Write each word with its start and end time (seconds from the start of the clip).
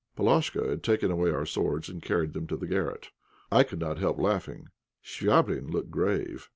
Palashka 0.15 0.67
had 0.67 0.81
taken 0.81 1.11
away 1.11 1.29
our 1.29 1.45
swords, 1.45 1.87
and 1.87 2.01
had 2.03 2.07
carried 2.07 2.33
them 2.33 2.47
to 2.47 2.57
the 2.57 2.65
garret. 2.65 3.11
I 3.51 3.61
could 3.61 3.79
not 3.79 3.99
help 3.99 4.17
laughing. 4.17 4.69
Chvabrine 5.05 5.69
looked 5.71 5.91
grave. 5.91 6.49